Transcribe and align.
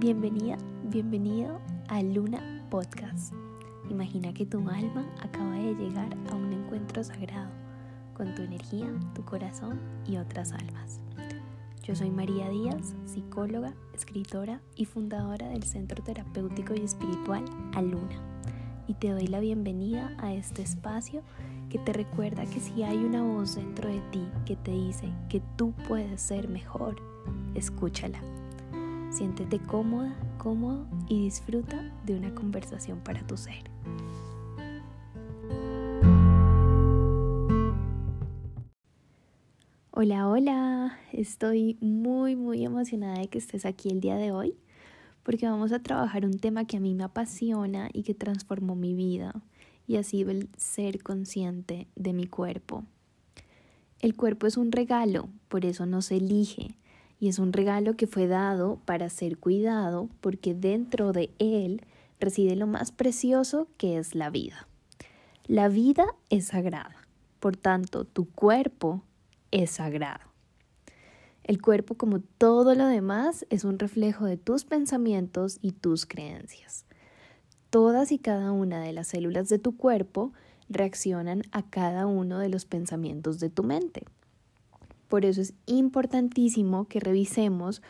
Bienvenida, 0.00 0.56
bienvenido 0.84 1.58
a 1.88 2.00
Luna 2.04 2.64
Podcast. 2.70 3.34
Imagina 3.90 4.32
que 4.32 4.46
tu 4.46 4.58
alma 4.58 5.04
acaba 5.20 5.54
de 5.54 5.74
llegar 5.74 6.16
a 6.30 6.36
un 6.36 6.52
encuentro 6.52 7.02
sagrado 7.02 7.50
con 8.14 8.32
tu 8.36 8.42
energía, 8.42 8.86
tu 9.16 9.24
corazón 9.24 9.80
y 10.06 10.18
otras 10.18 10.52
almas. 10.52 11.00
Yo 11.82 11.96
soy 11.96 12.12
María 12.12 12.48
Díaz, 12.48 12.94
psicóloga, 13.06 13.74
escritora 13.92 14.60
y 14.76 14.84
fundadora 14.84 15.48
del 15.48 15.64
Centro 15.64 16.00
Terapéutico 16.04 16.74
y 16.76 16.84
Espiritual 16.84 17.44
Aluna. 17.74 18.22
Y 18.86 18.94
te 18.94 19.10
doy 19.10 19.26
la 19.26 19.40
bienvenida 19.40 20.14
a 20.18 20.32
este 20.32 20.62
espacio 20.62 21.22
que 21.70 21.80
te 21.80 21.92
recuerda 21.92 22.46
que 22.46 22.60
si 22.60 22.84
hay 22.84 22.98
una 22.98 23.24
voz 23.24 23.56
dentro 23.56 23.88
de 23.88 24.00
ti 24.12 24.28
que 24.46 24.54
te 24.54 24.70
dice 24.70 25.12
que 25.28 25.42
tú 25.56 25.74
puedes 25.88 26.22
ser 26.22 26.48
mejor, 26.48 27.02
escúchala. 27.56 28.20
Siéntete 29.10 29.58
cómoda, 29.58 30.14
cómodo 30.36 30.86
y 31.08 31.22
disfruta 31.22 31.82
de 32.04 32.14
una 32.14 32.34
conversación 32.34 33.00
para 33.00 33.26
tu 33.26 33.36
ser. 33.36 33.64
Hola, 39.90 40.28
hola, 40.28 40.98
estoy 41.12 41.78
muy, 41.80 42.36
muy 42.36 42.64
emocionada 42.64 43.18
de 43.18 43.28
que 43.28 43.38
estés 43.38 43.64
aquí 43.64 43.88
el 43.88 44.00
día 44.00 44.16
de 44.16 44.30
hoy 44.30 44.54
porque 45.22 45.46
vamos 45.46 45.72
a 45.72 45.82
trabajar 45.82 46.24
un 46.24 46.38
tema 46.38 46.66
que 46.66 46.76
a 46.76 46.80
mí 46.80 46.94
me 46.94 47.04
apasiona 47.04 47.90
y 47.92 48.02
que 48.02 48.14
transformó 48.14 48.76
mi 48.76 48.94
vida 48.94 49.34
y 49.86 49.96
ha 49.96 50.02
sido 50.02 50.30
el 50.30 50.48
ser 50.56 51.02
consciente 51.02 51.88
de 51.96 52.12
mi 52.12 52.26
cuerpo. 52.26 52.84
El 54.00 54.14
cuerpo 54.14 54.46
es 54.46 54.56
un 54.56 54.70
regalo, 54.70 55.28
por 55.48 55.64
eso 55.64 55.86
no 55.86 56.02
se 56.02 56.16
elige, 56.16 56.76
y 57.20 57.28
es 57.28 57.38
un 57.38 57.52
regalo 57.52 57.94
que 57.94 58.06
fue 58.06 58.26
dado 58.26 58.78
para 58.84 59.08
ser 59.08 59.38
cuidado 59.38 60.08
porque 60.20 60.54
dentro 60.54 61.12
de 61.12 61.30
él 61.38 61.82
reside 62.20 62.56
lo 62.56 62.66
más 62.66 62.92
precioso 62.92 63.68
que 63.76 63.98
es 63.98 64.14
la 64.14 64.30
vida. 64.30 64.68
La 65.46 65.68
vida 65.68 66.06
es 66.30 66.46
sagrada, 66.46 66.96
por 67.40 67.56
tanto 67.56 68.04
tu 68.04 68.28
cuerpo 68.28 69.02
es 69.50 69.70
sagrado. 69.72 70.28
El 71.42 71.62
cuerpo, 71.62 71.94
como 71.94 72.20
todo 72.20 72.74
lo 72.74 72.86
demás, 72.86 73.46
es 73.48 73.64
un 73.64 73.78
reflejo 73.78 74.26
de 74.26 74.36
tus 74.36 74.64
pensamientos 74.64 75.58
y 75.62 75.72
tus 75.72 76.04
creencias. 76.04 76.84
Todas 77.70 78.12
y 78.12 78.18
cada 78.18 78.52
una 78.52 78.80
de 78.80 78.92
las 78.92 79.08
células 79.08 79.48
de 79.48 79.58
tu 79.58 79.74
cuerpo 79.74 80.32
reaccionan 80.68 81.42
a 81.50 81.62
cada 81.62 82.06
uno 82.06 82.38
de 82.38 82.50
los 82.50 82.66
pensamientos 82.66 83.40
de 83.40 83.48
tu 83.48 83.62
mente. 83.62 84.04
Por 85.08 85.24
eso 85.24 85.40
es 85.40 85.54
importantísimo 85.66 86.86
que 86.86 87.00
revisemos 87.00 87.82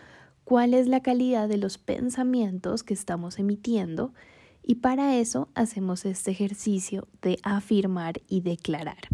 cuál 0.45 0.73
es 0.73 0.87
la 0.87 1.01
calidad 1.01 1.49
de 1.49 1.59
los 1.59 1.77
pensamientos 1.79 2.83
que 2.83 2.95
estamos 2.95 3.39
emitiendo 3.39 4.15
y 4.63 4.77
para 4.77 5.17
eso 5.17 5.49
hacemos 5.55 6.05
este 6.05 6.31
ejercicio 6.31 7.09
de 7.23 7.39
afirmar 7.43 8.21
y 8.29 8.41
declarar. 8.41 9.09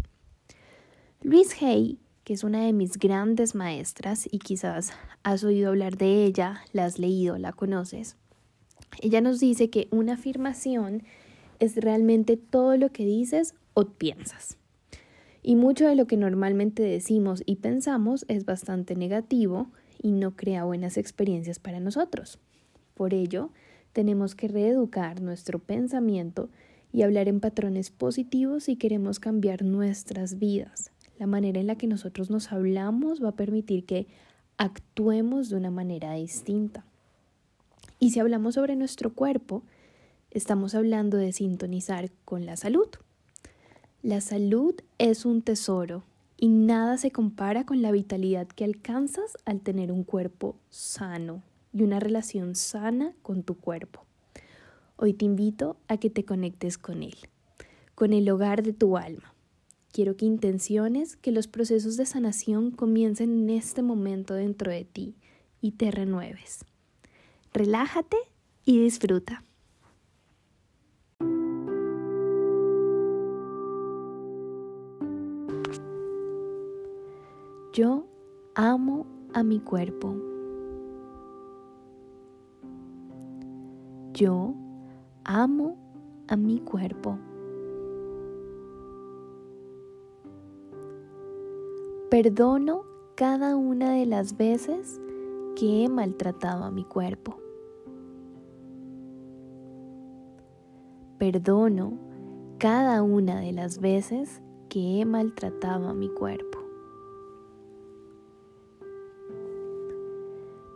Luis 1.21 1.61
Hay, 1.61 1.99
que 2.23 2.33
es 2.33 2.43
una 2.43 2.61
de 2.63 2.73
mis 2.73 2.97
grandes 2.97 3.55
maestras 3.55 4.27
y 4.31 4.39
quizás 4.39 4.93
has 5.23 5.43
oído 5.43 5.69
hablar 5.69 5.97
de 5.97 6.25
ella, 6.25 6.61
la 6.71 6.85
has 6.85 6.99
leído, 6.99 7.37
la 7.37 7.51
conoces, 7.51 8.17
ella 9.01 9.21
nos 9.21 9.39
dice 9.39 9.69
que 9.69 9.87
una 9.91 10.13
afirmación 10.13 11.03
es 11.59 11.75
realmente 11.77 12.37
todo 12.37 12.77
lo 12.77 12.91
que 12.91 13.05
dices 13.05 13.55
o 13.73 13.85
piensas. 13.85 14.57
Y 15.47 15.55
mucho 15.55 15.87
de 15.87 15.95
lo 15.95 16.07
que 16.07 16.17
normalmente 16.17 16.81
decimos 16.81 17.43
y 17.45 17.57
pensamos 17.57 18.25
es 18.27 18.45
bastante 18.45 18.95
negativo 18.95 19.67
y 20.01 20.11
no 20.11 20.35
crea 20.35 20.63
buenas 20.63 20.97
experiencias 20.97 21.59
para 21.59 21.79
nosotros. 21.79 22.39
Por 22.95 23.13
ello, 23.13 23.51
tenemos 23.93 24.33
que 24.33 24.47
reeducar 24.47 25.21
nuestro 25.21 25.59
pensamiento 25.59 26.49
y 26.91 27.03
hablar 27.03 27.27
en 27.27 27.41
patrones 27.41 27.91
positivos 27.91 28.63
si 28.63 28.75
queremos 28.75 29.19
cambiar 29.19 29.63
nuestras 29.63 30.39
vidas. 30.39 30.89
La 31.19 31.27
manera 31.27 31.59
en 31.59 31.67
la 31.67 31.75
que 31.75 31.85
nosotros 31.85 32.31
nos 32.31 32.51
hablamos 32.51 33.23
va 33.23 33.29
a 33.29 33.35
permitir 33.35 33.85
que 33.85 34.07
actuemos 34.57 35.49
de 35.49 35.57
una 35.57 35.69
manera 35.69 36.13
distinta. 36.13 36.85
Y 37.99 38.09
si 38.09 38.19
hablamos 38.19 38.55
sobre 38.55 38.75
nuestro 38.75 39.13
cuerpo, 39.13 39.61
estamos 40.31 40.73
hablando 40.73 41.17
de 41.17 41.33
sintonizar 41.33 42.09
con 42.25 42.47
la 42.47 42.57
salud. 42.57 42.87
La 44.05 44.21
salud 44.21 44.75
es 44.99 45.25
un 45.25 45.41
tesoro 45.41 46.03
y 46.37 46.47
nada 46.47 46.99
se 46.99 47.09
compara 47.09 47.65
con 47.65 47.81
la 47.81 47.91
vitalidad 47.91 48.45
que 48.45 48.63
alcanzas 48.63 49.35
al 49.45 49.61
tener 49.61 49.91
un 49.91 50.03
cuerpo 50.03 50.55
sano 50.69 51.41
y 51.73 51.81
una 51.81 51.99
relación 51.99 52.53
sana 52.53 53.15
con 53.23 53.41
tu 53.41 53.55
cuerpo. 53.55 54.05
Hoy 54.95 55.15
te 55.15 55.25
invito 55.25 55.77
a 55.87 55.97
que 55.97 56.11
te 56.11 56.23
conectes 56.23 56.77
con 56.77 57.01
él, 57.01 57.15
con 57.95 58.13
el 58.13 58.29
hogar 58.29 58.61
de 58.61 58.73
tu 58.73 58.95
alma. 58.95 59.33
Quiero 59.91 60.15
que 60.15 60.27
intenciones 60.27 61.15
que 61.15 61.31
los 61.31 61.47
procesos 61.47 61.97
de 61.97 62.05
sanación 62.05 62.69
comiencen 62.69 63.31
en 63.31 63.49
este 63.49 63.81
momento 63.81 64.35
dentro 64.35 64.69
de 64.69 64.85
ti 64.85 65.15
y 65.61 65.71
te 65.71 65.89
renueves 65.89 66.63
relájate 67.55 68.17
y 68.65 68.83
disfruta. 68.83 69.41
Yo 77.75 78.05
amo 78.53 79.05
a 79.33 79.43
mi 79.43 79.59
cuerpo. 79.59 80.15
Yo 84.13 84.53
amo 85.25 85.75
a 86.29 86.37
mi 86.37 86.61
cuerpo. 86.61 87.19
Perdono 92.09 92.85
cada 93.15 93.57
una 93.57 93.91
de 93.91 94.05
las 94.05 94.37
veces 94.37 95.01
que 95.57 95.83
he 95.83 95.89
maltratado 95.89 96.63
a 96.63 96.71
mi 96.71 96.85
cuerpo. 96.85 97.35
Perdono 101.17 101.91
cada 102.57 103.03
una 103.03 103.41
de 103.41 103.51
las 103.51 103.81
veces 103.81 104.41
que 104.69 105.01
he 105.01 105.05
maltratado 105.05 105.89
a 105.89 105.93
mi 105.93 106.07
cuerpo. 106.07 106.64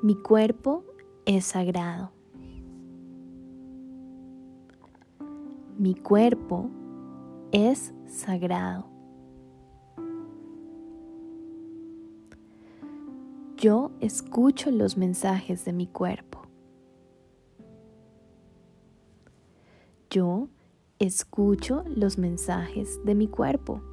Mi 0.10 0.16
cuerpo 0.16 0.84
es 1.28 1.46
sagrado. 1.46 2.10
Mi 5.78 5.94
cuerpo 5.94 6.68
es 7.52 7.94
sagrado. 8.08 8.88
Yo 13.56 13.92
escucho 14.00 14.72
los 14.72 14.98
mensajes 14.98 15.64
de 15.64 15.74
mi 15.74 15.86
cuerpo. 15.86 16.42
Yo 20.10 20.48
escucho 20.98 21.84
los 21.86 22.18
mensajes 22.18 23.00
de 23.06 23.14
mi 23.14 23.28
cuerpo. 23.28 23.84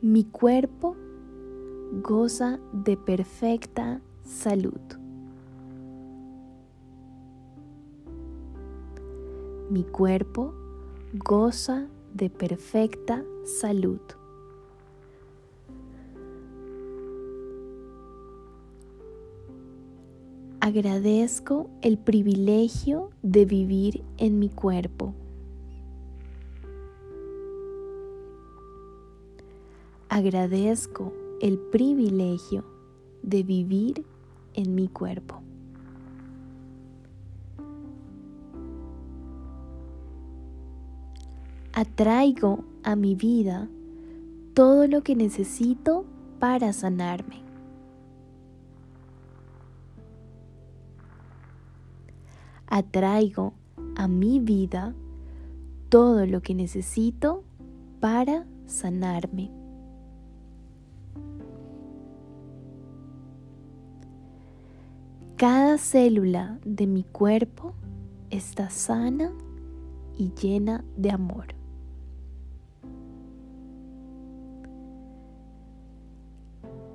Mi 0.00 0.24
cuerpo 0.24 0.96
goza 2.00 2.58
de 2.72 2.96
perfecta 2.96 4.00
salud. 4.24 4.80
Mi 9.68 9.84
cuerpo 9.84 10.54
goza 11.12 11.86
de 12.14 12.30
perfecta 12.30 13.22
salud. 13.44 14.00
Agradezco 20.60 21.68
el 21.82 21.98
privilegio 21.98 23.10
de 23.22 23.44
vivir 23.44 24.02
en 24.16 24.38
mi 24.38 24.48
cuerpo. 24.48 25.12
Agradezco 30.08 31.12
el 31.42 31.58
privilegio 31.58 32.64
de 33.22 33.42
vivir 33.42 34.06
en 34.54 34.74
mi 34.74 34.88
cuerpo. 34.88 35.42
Atraigo 41.74 42.64
a 42.82 42.96
mi 42.96 43.14
vida 43.14 43.68
todo 44.54 44.86
lo 44.86 45.02
que 45.02 45.14
necesito 45.14 46.06
para 46.38 46.72
sanarme. 46.72 47.42
atraigo 52.72 53.52
a 53.96 54.08
mi 54.08 54.40
vida 54.40 54.94
todo 55.90 56.24
lo 56.24 56.40
que 56.40 56.54
necesito 56.54 57.44
para 58.00 58.46
sanarme. 58.64 59.61
Cada 65.42 65.76
célula 65.76 66.60
de 66.64 66.86
mi 66.86 67.02
cuerpo 67.02 67.74
está 68.30 68.70
sana 68.70 69.32
y 70.16 70.30
llena 70.40 70.84
de 70.96 71.10
amor. 71.10 71.46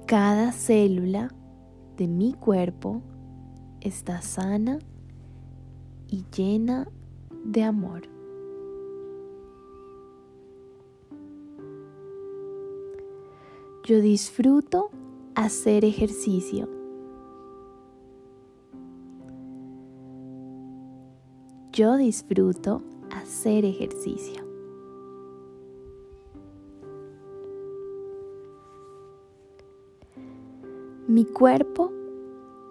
Cada 0.06 0.54
célula 0.54 1.28
de 1.98 2.08
mi 2.08 2.32
cuerpo 2.36 3.02
está 3.82 4.22
sana 4.22 4.80
y 6.08 6.24
llena 6.34 6.88
de 7.44 7.64
amor. 7.64 8.04
Yo 13.84 14.00
disfruto 14.00 14.90
hacer 15.36 15.84
ejercicio. 15.84 16.77
Yo 21.78 21.96
disfruto 21.96 22.82
hacer 23.12 23.64
ejercicio. 23.64 24.44
Mi 31.08 31.24
cuerpo 31.24 31.92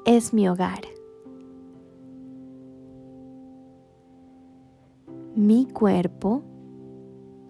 es 0.06 0.34
mi 0.34 0.48
hogar. 0.48 0.80
Mi 5.36 5.66
cuerpo 5.66 6.42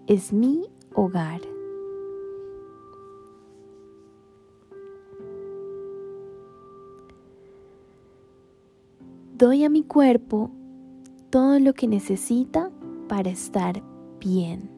es 0.05 0.31
mi 0.31 0.69
hogar. 0.93 1.41
Doy 9.33 9.63
a 9.63 9.69
mi 9.69 9.81
cuerpo 9.81 10.51
todo 11.29 11.59
lo 11.59 11.73
que 11.73 11.87
necesita 11.87 12.71
para 13.07 13.29
estar 13.29 13.83
bien. 14.19 14.69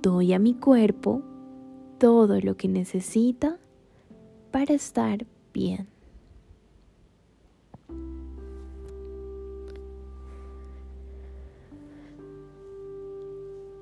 Doy 0.00 0.32
a 0.32 0.38
mi 0.38 0.54
cuerpo 0.54 1.22
todo 1.98 2.40
lo 2.40 2.56
que 2.56 2.66
necesita 2.66 3.58
para 4.50 4.74
estar 4.74 5.26
bien. 5.52 5.86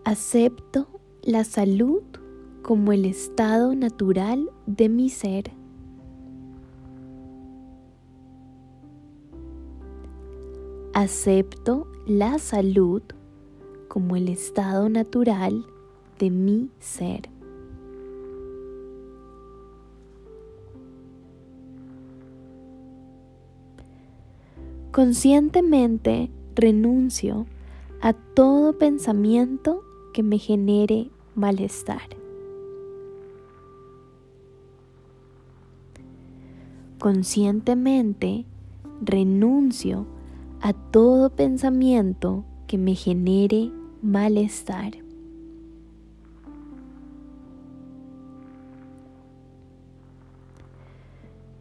Acepto 0.05 0.89
la 1.23 1.45
salud 1.45 2.03
como 2.63 2.93
el 2.93 3.05
estado 3.05 3.75
natural 3.75 4.51
de 4.67 4.89
mi 4.89 5.09
ser. 5.09 5.60
Acepto 11.01 11.87
la 12.07 12.39
salud 12.39 13.01
como 13.89 14.17
el 14.17 14.29
estado 14.29 14.91
natural 14.91 15.65
de 16.19 16.29
mi 16.29 16.69
ser. 16.79 17.31
Conscientemente 24.93 26.31
renuncio 26.55 27.47
a 28.03 28.13
todo 28.13 28.77
pensamiento 28.77 29.83
que 30.13 30.23
me 30.23 30.37
genere 30.37 31.09
malestar. 31.35 32.11
Conscientemente 36.99 38.45
renuncio 39.01 40.20
a 40.61 40.73
todo 40.73 41.31
pensamiento 41.31 42.45
que 42.67 42.77
me 42.77 42.95
genere 42.95 43.73
malestar. 44.03 44.93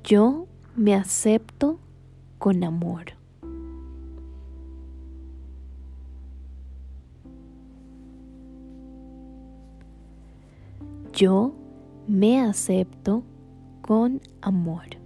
Yo 0.03 0.47
me 0.75 0.95
acepto 0.95 1.79
con 2.39 2.63
amor. 2.63 3.13
Yo 11.13 11.53
me 12.07 12.39
acepto 12.41 13.23
con 13.81 14.21
amor. 14.41 14.98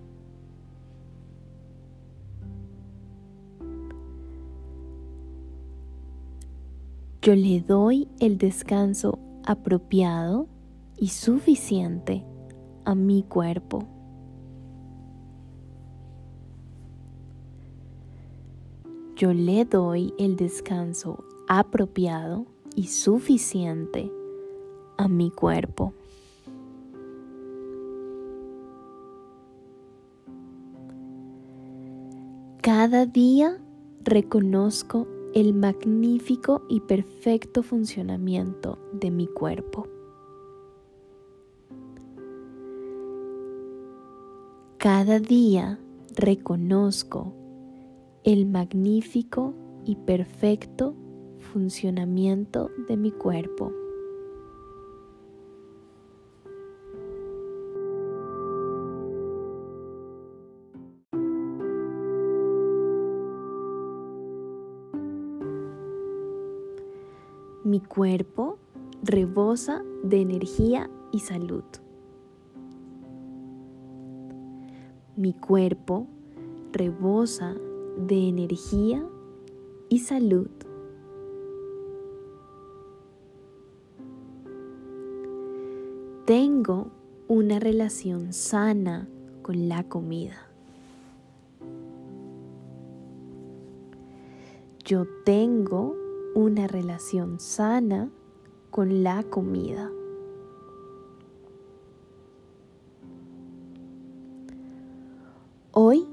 Yo 7.24 7.36
le 7.36 7.62
doy 7.62 8.10
el 8.20 8.38
descanso 8.38 9.18
apropiado 9.46 10.50
y 10.98 11.08
suficiente 11.08 12.25
a 12.84 12.96
mi 12.96 13.24
cuerpo. 13.24 13.88
Yo 19.16 19.34
le 19.34 19.64
doy 19.64 20.14
el 20.20 20.36
descanso 20.36 21.24
apropiado 21.48 22.46
y 22.75 22.88
suficiente 22.88 24.12
a 24.98 25.08
mi 25.08 25.31
cuerpo. 25.31 25.94
Cada 32.62 33.06
día 33.06 33.62
reconozco 34.04 35.08
el 35.34 35.54
magnífico 35.54 36.64
y 36.70 36.82
perfecto 36.82 37.64
funcionamiento 37.64 38.78
de 38.94 39.10
mi 39.10 39.28
cuerpo. 39.28 39.88
Cada 44.78 45.20
día 45.20 45.80
reconozco 46.16 47.34
el 48.24 48.46
magnífico 48.46 49.54
y 49.86 49.96
perfecto 49.96 50.96
funcionamiento 51.40 52.70
de 52.88 52.98
mi 52.98 53.12
cuerpo. 53.12 53.72
Mi 67.74 67.80
cuerpo 67.80 68.60
rebosa 69.01 69.82
de 70.03 70.22
energía 70.22 70.92
y 71.12 71.22
salud. 71.22 71.63
Mi 75.15 75.34
cuerpo 75.34 76.06
rebosa 76.72 77.56
de 77.98 78.27
energía 78.27 79.03
y 79.89 79.98
salud. 79.98 80.51
Tengo 86.27 86.92
una 87.27 87.58
relación 87.60 88.34
sana 88.34 89.10
con 89.42 89.68
la 89.68 89.84
comida. 89.89 90.48
Yo 94.86 95.08
tengo 95.25 96.02
una 96.36 96.68
relación 96.68 97.40
sana 97.40 98.10
con 98.72 99.04
la 99.04 99.24
comida. 99.24 99.92
Hoy 105.72 106.08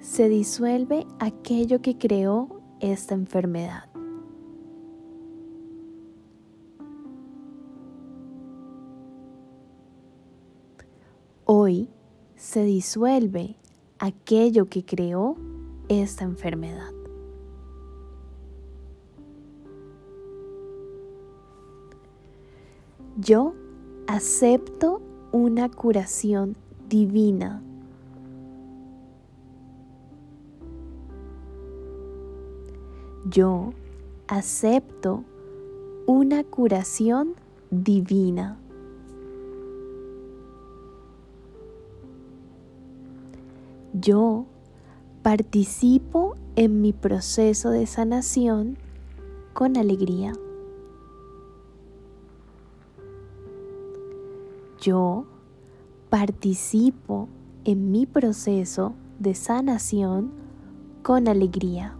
se 0.00 0.28
disuelve 0.28 1.06
aquello 1.18 1.80
que 1.80 1.96
creó 1.96 2.60
esta 2.80 3.14
enfermedad. 3.14 3.88
Hoy 11.44 11.88
se 12.36 12.64
disuelve 12.64 13.56
aquello 13.98 14.66
que 14.66 14.84
creó 14.84 15.36
esta 15.88 16.24
enfermedad. 16.24 17.01
Yo 23.24 23.54
acepto 24.08 25.00
una 25.30 25.68
curación 25.68 26.56
divina. 26.88 27.62
Yo 33.30 33.74
acepto 34.26 35.22
una 36.08 36.42
curación 36.42 37.36
divina. 37.70 38.58
Yo 43.92 44.46
participo 45.22 46.34
en 46.56 46.80
mi 46.80 46.92
proceso 46.92 47.70
de 47.70 47.86
sanación 47.86 48.78
con 49.52 49.76
alegría. 49.76 50.32
Yo 54.82 55.26
participo 56.10 57.28
en 57.64 57.92
mi 57.92 58.04
proceso 58.04 58.94
de 59.20 59.32
sanación 59.36 60.32
con 61.04 61.28
alegría. 61.28 61.94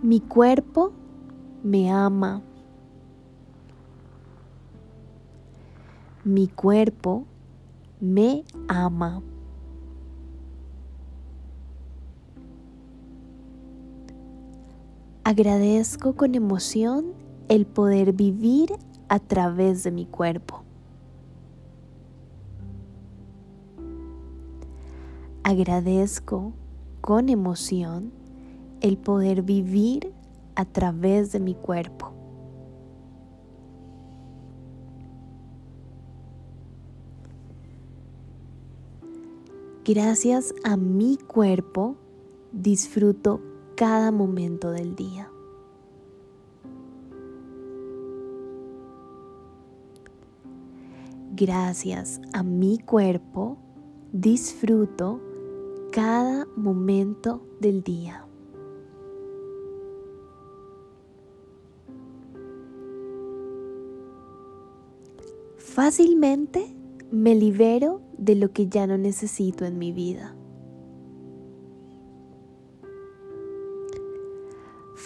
Mi 0.00 0.20
cuerpo 0.20 0.92
me 1.62 1.90
ama. 1.90 2.40
Mi 6.24 6.48
cuerpo 6.48 7.26
me 8.00 8.44
ama. 8.66 9.20
Agradezco 15.26 16.16
con 16.16 16.34
emoción 16.34 17.14
el 17.48 17.64
poder 17.64 18.12
vivir 18.12 18.74
a 19.08 19.18
través 19.18 19.82
de 19.82 19.90
mi 19.90 20.04
cuerpo. 20.04 20.64
Agradezco 25.42 26.52
con 27.00 27.30
emoción 27.30 28.12
el 28.82 28.98
poder 28.98 29.40
vivir 29.40 30.12
a 30.56 30.66
través 30.66 31.32
de 31.32 31.40
mi 31.40 31.54
cuerpo. 31.54 32.12
Gracias 39.86 40.54
a 40.64 40.76
mi 40.76 41.16
cuerpo 41.16 41.96
disfruto 42.52 43.53
cada 43.76 44.12
momento 44.12 44.70
del 44.70 44.94
día. 44.94 45.30
Gracias 51.36 52.20
a 52.32 52.44
mi 52.44 52.78
cuerpo 52.78 53.58
disfruto 54.12 55.20
cada 55.90 56.46
momento 56.56 57.44
del 57.60 57.82
día. 57.82 58.24
Fácilmente 65.56 66.72
me 67.10 67.34
libero 67.34 68.00
de 68.16 68.36
lo 68.36 68.52
que 68.52 68.68
ya 68.68 68.86
no 68.86 68.96
necesito 68.96 69.64
en 69.64 69.78
mi 69.78 69.90
vida. 69.90 70.36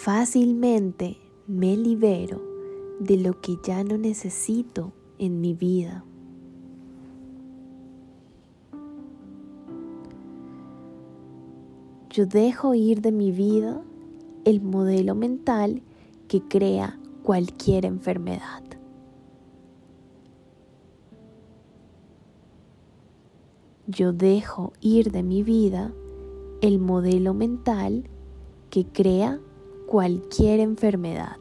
Fácilmente 0.01 1.17
me 1.45 1.75
libero 1.75 2.41
de 3.01 3.17
lo 3.17 3.41
que 3.41 3.57
ya 3.61 3.83
no 3.83 3.97
necesito 3.97 4.93
en 5.17 5.41
mi 5.41 5.53
vida. 5.53 6.05
Yo 12.09 12.25
dejo 12.25 12.73
ir 12.75 13.01
de 13.01 13.11
mi 13.11 13.33
vida 13.33 13.81
el 14.45 14.61
modelo 14.61 15.15
mental 15.15 15.81
que 16.29 16.41
crea 16.41 16.97
cualquier 17.23 17.83
enfermedad. 17.85 18.63
yo 23.89 24.13
dejo 24.13 24.71
ir 24.81 25.11
de 25.11 25.23
mi 25.23 25.41
vida 25.41 25.91
el 26.61 26.77
modelo 26.77 27.33
mental 27.33 28.03
que 28.69 28.85
crea 28.85 29.39
cualquier 29.89 30.59
enfermedad. 30.59 31.37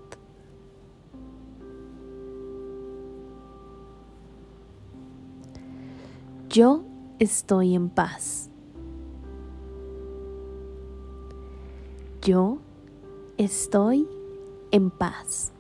Yo 6.49 6.83
estoy 7.19 7.75
en 7.75 7.91
paz. 7.91 8.49
Yo 12.23 12.57
estoy 13.37 14.09
en 14.71 14.89
paz. 14.89 15.53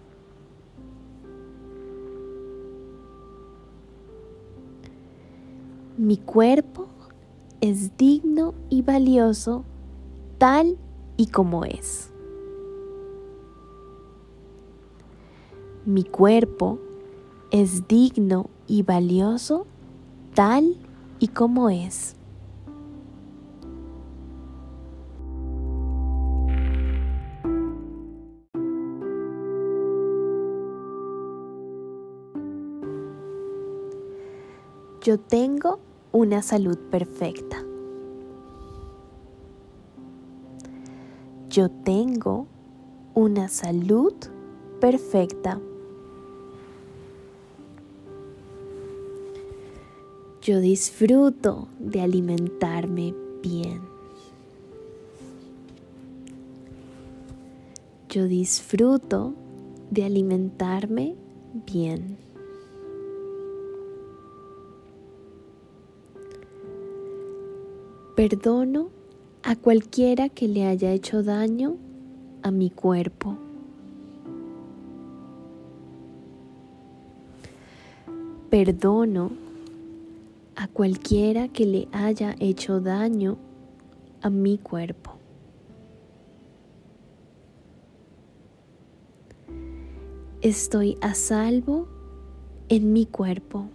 Mi 5.98 6.16
cuerpo 6.16 6.86
es 7.60 7.98
digno 7.98 8.54
y 8.70 8.80
valioso 8.80 9.66
tal 10.38 10.78
y 11.18 11.26
como 11.26 11.66
es. 11.66 12.10
Mi 15.88 16.04
cuerpo 16.04 16.78
es 17.50 17.88
digno 17.88 18.50
y 18.66 18.82
valioso 18.82 19.66
tal 20.34 20.76
y 21.18 21.28
como 21.28 21.70
es. 21.70 22.14
Yo 35.00 35.18
tengo 35.18 35.78
una 36.12 36.42
salud 36.42 36.76
perfecta. 36.90 37.64
Yo 41.48 41.70
tengo 41.70 42.46
una 43.14 43.48
salud 43.48 44.12
perfecta. 44.82 45.58
Yo 50.40 50.60
disfruto 50.60 51.68
de 51.80 52.00
alimentarme 52.00 53.12
bien. 53.42 53.80
Yo 58.08 58.24
disfruto 58.26 59.34
de 59.90 60.04
alimentarme 60.04 61.16
bien. 61.66 62.16
Perdono 68.14 68.90
a 69.42 69.56
cualquiera 69.56 70.28
que 70.28 70.46
le 70.46 70.66
haya 70.66 70.92
hecho 70.92 71.22
daño 71.22 71.76
a 72.42 72.50
mi 72.50 72.70
cuerpo. 72.70 73.36
Perdono 78.50 79.47
a 80.58 80.66
cualquiera 80.68 81.48
que 81.48 81.64
le 81.64 81.88
haya 81.92 82.34
hecho 82.38 82.80
daño 82.80 83.38
a 84.20 84.28
mi 84.28 84.58
cuerpo. 84.58 85.14
Estoy 90.42 90.98
a 91.00 91.14
salvo 91.14 91.88
en 92.68 92.92
mi 92.92 93.06
cuerpo. 93.06 93.70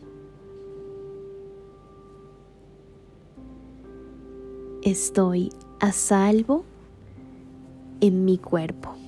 estoy 4.84 5.50
a 5.80 5.92
salvo 5.92 6.66
en 8.02 8.26
mi 8.26 8.38
cuerpo. 8.38 9.03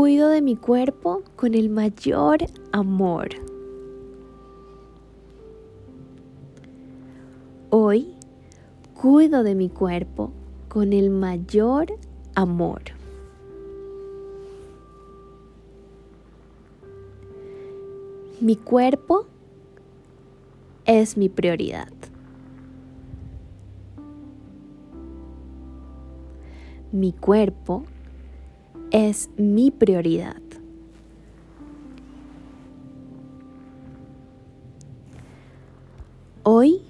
Cuido 0.00 0.30
de 0.30 0.40
mi 0.40 0.56
cuerpo 0.56 1.22
con 1.36 1.52
el 1.52 1.68
mayor 1.68 2.38
amor. 2.72 3.28
Hoy 7.68 8.14
cuido 8.94 9.42
de 9.42 9.54
mi 9.54 9.68
cuerpo 9.68 10.32
con 10.70 10.94
el 10.94 11.10
mayor 11.10 11.88
amor. 12.34 12.80
Mi 18.40 18.56
cuerpo 18.56 19.26
es 20.86 21.18
mi 21.18 21.28
prioridad. 21.28 21.92
Mi 26.90 27.12
cuerpo 27.12 27.84
es 28.90 29.30
mi 29.36 29.70
prioridad. 29.70 30.40
Hoy 36.42 36.80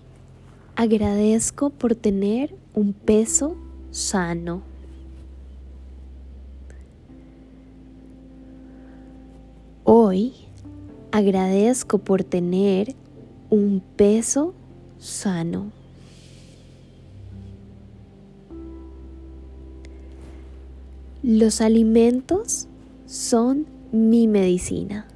agradezco 0.77 1.71
por 1.71 1.95
tener 1.95 2.55
un 2.75 2.93
peso 2.93 3.57
sano. 3.91 4.63
Hoy 9.85 10.33
agradezco 11.13 11.99
por 11.99 12.23
tener 12.25 12.95
un 13.51 13.83
peso 13.97 14.55
sano. 14.99 15.80
Los 21.23 21.61
alimentos 21.61 22.67
son 23.05 23.67
mi 23.93 24.27
medicina. 24.27 25.07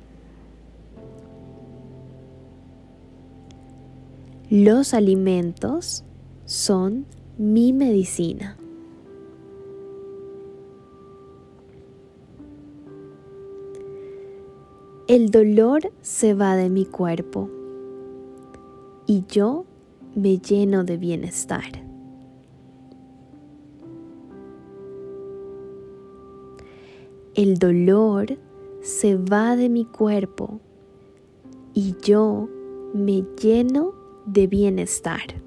Los 4.50 4.92
alimentos 4.92 6.04
son 6.44 7.06
mi 7.38 7.72
medicina. 7.72 8.58
El 15.08 15.30
dolor 15.30 15.90
se 16.02 16.34
va 16.34 16.54
de 16.54 16.68
mi 16.68 16.84
cuerpo 16.84 17.48
y 19.06 19.24
yo 19.26 19.64
me 20.14 20.36
lleno 20.36 20.84
de 20.84 20.98
bienestar. 20.98 21.83
El 27.34 27.58
dolor 27.58 28.38
se 28.80 29.16
va 29.16 29.56
de 29.56 29.68
mi 29.68 29.84
cuerpo 29.84 30.60
y 31.72 31.96
yo 32.00 32.48
me 32.92 33.24
lleno 33.42 33.92
de 34.24 34.46
bienestar. 34.46 35.42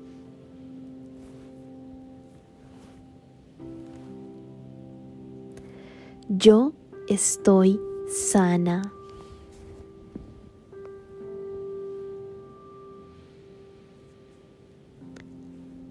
Yo 6.27 6.73
estoy 7.07 7.79
sana. 8.09 8.91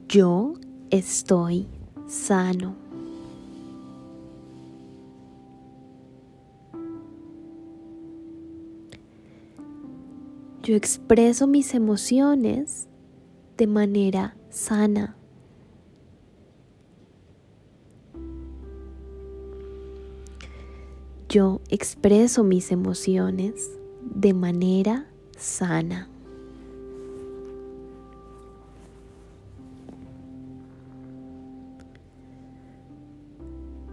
Yo 0.09 0.55
estoy 0.91 1.67
sano. 2.07 2.86
Yo 10.67 10.75
expreso 10.75 11.47
mis 11.47 11.75
emociones 11.75 12.89
de 13.57 13.69
manera 13.69 14.37
sana. 14.51 15.17
Yo 21.29 21.61
expreso 21.69 22.43
mis 22.43 22.73
emociones 22.73 23.79
de 24.03 24.35
manera 24.35 25.07
sana. 25.39 26.09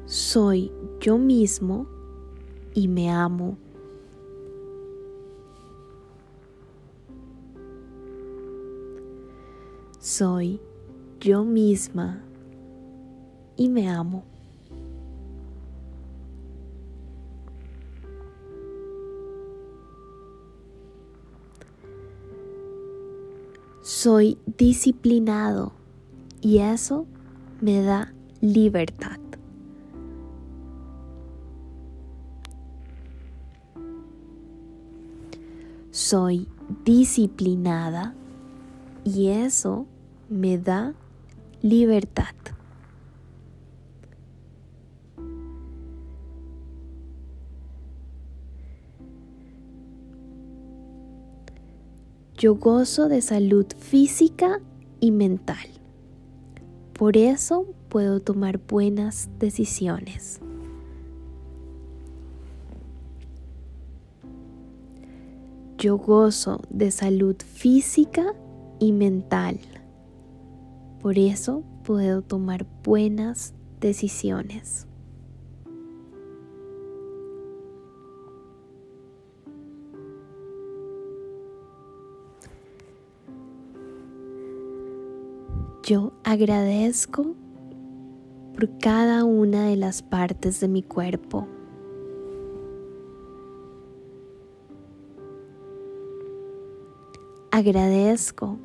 Soy 0.07 0.71
yo 0.99 1.19
mismo 1.19 1.85
y 2.73 2.87
me 2.87 3.11
amo. 3.11 3.57
Soy 10.15 10.61
yo 11.19 11.43
misma 11.43 12.21
y 13.57 13.67
me 13.67 13.89
amo. 13.89 14.23
Soy 23.81 24.37
disciplinado 24.55 25.71
y 26.41 26.59
eso 26.59 27.07
me 27.59 27.81
da 27.81 28.13
libertad. 28.39 29.17
Soy 35.89 36.47
disciplinada 36.85 38.13
y 39.03 39.29
eso 39.29 39.87
me 40.33 40.57
da 40.57 40.93
libertad. 41.61 42.33
Yo 52.35 52.55
gozo 52.55 53.07
de 53.07 53.21
salud 53.21 53.67
física 53.77 54.59
y 54.99 55.11
mental. 55.11 55.69
Por 56.93 57.15
eso 57.15 57.67
puedo 57.89 58.19
tomar 58.19 58.59
buenas 58.67 59.29
decisiones. 59.39 60.41
Yo 65.77 65.97
gozo 65.97 66.61
de 66.69 66.91
salud 66.91 67.35
física 67.37 68.33
y 68.79 68.91
mental. 68.93 69.59
Por 71.03 71.19
eso 71.19 71.65
puedo 71.83 72.21
tomar 72.21 72.65
buenas 72.81 73.53
decisiones. 73.81 74.87
Yo 85.83 86.13
agradezco 86.23 87.35
por 88.53 88.77
cada 88.77 89.25
una 89.25 89.67
de 89.67 89.75
las 89.75 90.01
partes 90.01 90.61
de 90.61 90.69
mi 90.69 90.83
cuerpo. 90.83 91.49
Agradezco 97.51 98.57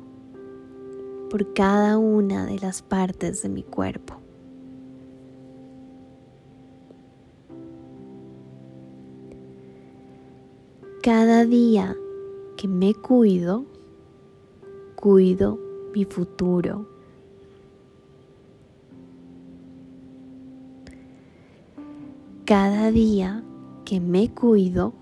por 1.29 1.53
cada 1.53 1.97
una 1.97 2.45
de 2.45 2.57
las 2.59 2.81
partes 2.81 3.43
de 3.43 3.49
mi 3.49 3.61
cuerpo. 3.61 4.15
Cada 11.03 11.45
día 11.45 11.95
que 12.57 12.67
me 12.67 12.93
cuido, 12.93 13.65
cuido 14.95 15.59
mi 15.93 16.03
futuro. 16.05 16.87
Cada 22.45 22.91
día 22.91 23.43
que 23.85 23.99
me 23.99 24.29
cuido, 24.29 24.93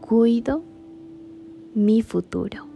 cuido 0.00 0.62
mi 1.74 2.02
futuro. 2.02 2.73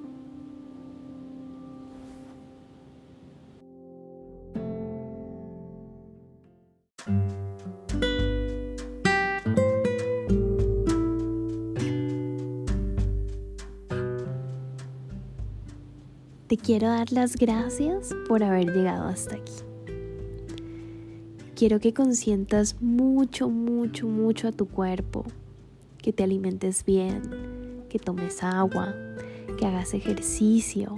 Te 16.48 16.56
quiero 16.56 16.88
dar 16.88 17.12
las 17.12 17.36
gracias 17.36 18.16
por 18.26 18.42
haber 18.42 18.72
llegado 18.72 19.06
hasta 19.06 19.36
aquí. 19.36 19.52
Quiero 21.54 21.78
que 21.78 21.92
consientas 21.92 22.80
mucho, 22.80 23.50
mucho, 23.50 24.06
mucho 24.06 24.48
a 24.48 24.52
tu 24.52 24.66
cuerpo, 24.66 25.26
que 25.98 26.10
te 26.14 26.22
alimentes 26.22 26.86
bien, 26.86 27.84
que 27.90 27.98
tomes 27.98 28.42
agua, 28.42 28.94
que 29.58 29.66
hagas 29.66 29.92
ejercicio, 29.92 30.96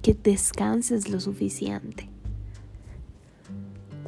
que 0.00 0.14
descanses 0.14 1.08
lo 1.08 1.18
suficiente. 1.18 2.08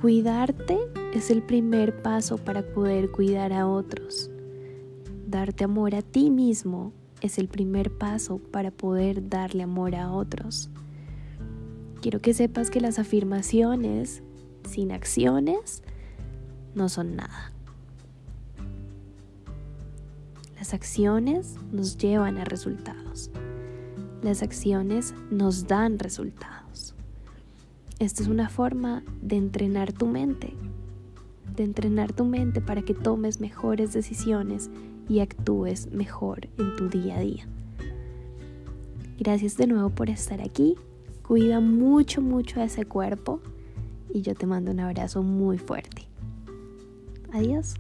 Cuidarte 0.00 0.78
es 1.14 1.30
el 1.32 1.42
primer 1.42 2.00
paso 2.02 2.38
para 2.38 2.62
poder 2.62 3.10
cuidar 3.10 3.52
a 3.52 3.66
otros. 3.66 4.30
Darte 5.26 5.64
amor 5.64 5.96
a 5.96 6.02
ti 6.02 6.30
mismo 6.30 6.92
es 7.26 7.38
el 7.38 7.48
primer 7.48 7.90
paso 7.90 8.38
para 8.38 8.70
poder 8.70 9.28
darle 9.28 9.62
amor 9.62 9.94
a 9.94 10.10
otros. 10.10 10.70
Quiero 12.00 12.20
que 12.20 12.34
sepas 12.34 12.70
que 12.70 12.80
las 12.80 12.98
afirmaciones 12.98 14.22
sin 14.68 14.92
acciones 14.92 15.82
no 16.74 16.88
son 16.88 17.16
nada. 17.16 17.52
Las 20.56 20.72
acciones 20.72 21.56
nos 21.72 21.96
llevan 21.98 22.38
a 22.38 22.44
resultados. 22.44 23.30
Las 24.22 24.42
acciones 24.42 25.14
nos 25.30 25.66
dan 25.66 25.98
resultados. 25.98 26.94
Esta 27.98 28.22
es 28.22 28.28
una 28.28 28.48
forma 28.48 29.02
de 29.22 29.36
entrenar 29.36 29.92
tu 29.92 30.06
mente, 30.06 30.54
de 31.54 31.64
entrenar 31.64 32.12
tu 32.12 32.24
mente 32.24 32.60
para 32.60 32.82
que 32.82 32.94
tomes 32.94 33.40
mejores 33.40 33.92
decisiones 33.92 34.70
y 35.08 35.20
actúes 35.20 35.90
mejor 35.92 36.48
en 36.58 36.76
tu 36.76 36.88
día 36.88 37.16
a 37.16 37.20
día. 37.20 37.46
Gracias 39.18 39.56
de 39.56 39.66
nuevo 39.66 39.90
por 39.90 40.10
estar 40.10 40.40
aquí. 40.40 40.76
Cuida 41.22 41.60
mucho, 41.60 42.20
mucho 42.20 42.60
ese 42.60 42.84
cuerpo 42.84 43.40
y 44.12 44.22
yo 44.22 44.34
te 44.34 44.46
mando 44.46 44.70
un 44.70 44.80
abrazo 44.80 45.22
muy 45.22 45.58
fuerte. 45.58 46.02
Adiós. 47.32 47.74